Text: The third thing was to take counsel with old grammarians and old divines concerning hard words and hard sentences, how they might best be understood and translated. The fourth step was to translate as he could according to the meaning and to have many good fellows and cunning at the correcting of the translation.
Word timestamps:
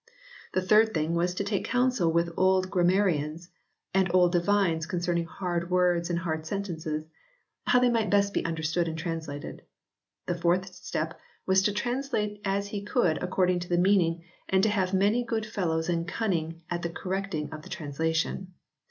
The 0.53 0.63
third 0.63 0.95
thing 0.95 1.13
was 1.13 1.35
to 1.35 1.43
take 1.43 1.63
counsel 1.63 2.11
with 2.11 2.33
old 2.35 2.71
grammarians 2.71 3.51
and 3.93 4.09
old 4.15 4.31
divines 4.31 4.87
concerning 4.87 5.25
hard 5.25 5.69
words 5.69 6.09
and 6.09 6.17
hard 6.17 6.47
sentences, 6.47 7.05
how 7.67 7.77
they 7.79 7.89
might 7.91 8.09
best 8.09 8.33
be 8.33 8.43
understood 8.43 8.87
and 8.87 8.97
translated. 8.97 9.61
The 10.25 10.33
fourth 10.33 10.73
step 10.73 11.19
was 11.45 11.61
to 11.61 11.71
translate 11.71 12.41
as 12.43 12.69
he 12.69 12.81
could 12.81 13.21
according 13.21 13.59
to 13.59 13.69
the 13.69 13.77
meaning 13.77 14.23
and 14.49 14.63
to 14.63 14.69
have 14.69 14.91
many 14.91 15.23
good 15.23 15.45
fellows 15.45 15.87
and 15.87 16.07
cunning 16.07 16.63
at 16.67 16.81
the 16.81 16.89
correcting 16.89 17.53
of 17.53 17.61
the 17.61 17.69
translation. 17.69 18.55